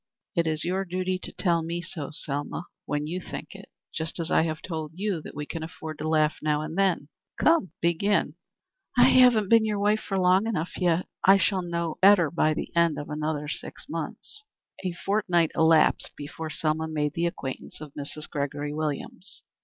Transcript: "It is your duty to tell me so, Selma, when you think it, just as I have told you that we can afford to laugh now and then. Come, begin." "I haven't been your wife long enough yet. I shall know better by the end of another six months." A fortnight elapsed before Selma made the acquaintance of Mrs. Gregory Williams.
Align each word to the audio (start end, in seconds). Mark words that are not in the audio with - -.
"It 0.35 0.47
is 0.47 0.65
your 0.65 0.83
duty 0.83 1.19
to 1.19 1.31
tell 1.31 1.61
me 1.61 1.79
so, 1.79 2.09
Selma, 2.11 2.65
when 2.87 3.05
you 3.05 3.19
think 3.21 3.53
it, 3.53 3.69
just 3.93 4.19
as 4.19 4.31
I 4.31 4.41
have 4.41 4.63
told 4.63 4.93
you 4.95 5.21
that 5.21 5.35
we 5.35 5.45
can 5.45 5.61
afford 5.61 5.99
to 5.99 6.09
laugh 6.09 6.37
now 6.41 6.61
and 6.61 6.75
then. 6.75 7.09
Come, 7.39 7.73
begin." 7.81 8.33
"I 8.97 9.09
haven't 9.09 9.47
been 9.49 9.63
your 9.63 9.77
wife 9.77 10.09
long 10.09 10.47
enough 10.47 10.71
yet. 10.77 11.05
I 11.23 11.37
shall 11.37 11.61
know 11.61 11.99
better 12.01 12.31
by 12.31 12.55
the 12.55 12.75
end 12.75 12.97
of 12.97 13.11
another 13.11 13.47
six 13.47 13.87
months." 13.87 14.43
A 14.83 14.91
fortnight 14.93 15.51
elapsed 15.53 16.13
before 16.17 16.49
Selma 16.49 16.87
made 16.87 17.13
the 17.13 17.27
acquaintance 17.27 17.79
of 17.79 17.93
Mrs. 17.93 18.27
Gregory 18.27 18.73
Williams. 18.73 19.43